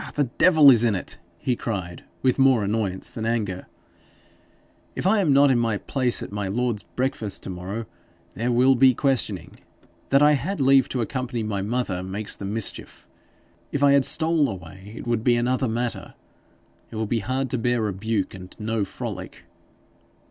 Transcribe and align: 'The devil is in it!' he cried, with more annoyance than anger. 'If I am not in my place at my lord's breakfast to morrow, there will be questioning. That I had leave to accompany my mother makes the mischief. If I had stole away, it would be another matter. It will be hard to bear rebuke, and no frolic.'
'The 0.15 0.23
devil 0.39 0.71
is 0.71 0.83
in 0.83 0.95
it!' 0.95 1.19
he 1.37 1.55
cried, 1.55 2.03
with 2.23 2.39
more 2.39 2.63
annoyance 2.63 3.11
than 3.11 3.23
anger. 3.23 3.67
'If 4.95 5.05
I 5.05 5.19
am 5.19 5.31
not 5.31 5.51
in 5.51 5.59
my 5.59 5.77
place 5.77 6.23
at 6.23 6.31
my 6.31 6.47
lord's 6.47 6.81
breakfast 6.81 7.43
to 7.43 7.51
morrow, 7.51 7.85
there 8.33 8.51
will 8.51 8.73
be 8.73 8.95
questioning. 8.95 9.59
That 10.09 10.23
I 10.23 10.31
had 10.31 10.59
leave 10.59 10.89
to 10.89 11.01
accompany 11.01 11.43
my 11.43 11.61
mother 11.61 12.01
makes 12.01 12.35
the 12.35 12.45
mischief. 12.45 13.07
If 13.71 13.83
I 13.83 13.91
had 13.91 14.03
stole 14.03 14.49
away, 14.49 14.93
it 14.97 15.05
would 15.05 15.23
be 15.23 15.35
another 15.35 15.67
matter. 15.67 16.15
It 16.89 16.95
will 16.95 17.05
be 17.05 17.19
hard 17.19 17.51
to 17.51 17.59
bear 17.59 17.83
rebuke, 17.83 18.33
and 18.33 18.55
no 18.57 18.83
frolic.' 18.83 19.43